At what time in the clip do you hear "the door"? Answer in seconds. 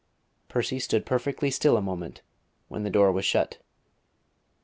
2.81-3.11